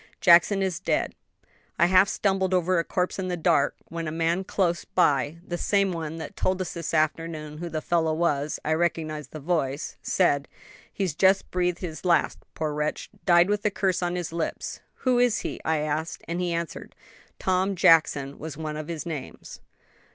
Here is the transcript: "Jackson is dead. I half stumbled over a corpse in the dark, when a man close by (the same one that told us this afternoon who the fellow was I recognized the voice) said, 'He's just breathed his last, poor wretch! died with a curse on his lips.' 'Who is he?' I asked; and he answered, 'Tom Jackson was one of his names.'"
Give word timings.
"Jackson 0.19 0.63
is 0.63 0.79
dead. 0.79 1.13
I 1.77 1.85
half 1.85 2.09
stumbled 2.09 2.55
over 2.55 2.79
a 2.79 2.83
corpse 2.83 3.19
in 3.19 3.27
the 3.27 3.37
dark, 3.37 3.75
when 3.89 4.07
a 4.07 4.11
man 4.11 4.43
close 4.43 4.83
by 4.83 5.37
(the 5.47 5.59
same 5.59 5.91
one 5.91 6.15
that 6.17 6.35
told 6.35 6.59
us 6.59 6.73
this 6.73 6.91
afternoon 6.95 7.59
who 7.59 7.69
the 7.69 7.83
fellow 7.83 8.11
was 8.11 8.59
I 8.65 8.73
recognized 8.73 9.29
the 9.29 9.39
voice) 9.39 9.97
said, 10.01 10.47
'He's 10.91 11.13
just 11.13 11.51
breathed 11.51 11.77
his 11.81 12.03
last, 12.03 12.39
poor 12.55 12.73
wretch! 12.73 13.11
died 13.27 13.47
with 13.47 13.63
a 13.63 13.69
curse 13.69 14.01
on 14.01 14.15
his 14.15 14.33
lips.' 14.33 14.79
'Who 15.01 15.19
is 15.19 15.41
he?' 15.41 15.61
I 15.63 15.77
asked; 15.77 16.23
and 16.27 16.41
he 16.41 16.51
answered, 16.51 16.95
'Tom 17.37 17.75
Jackson 17.75 18.39
was 18.39 18.57
one 18.57 18.77
of 18.77 18.87
his 18.87 19.05
names.'" 19.05 19.61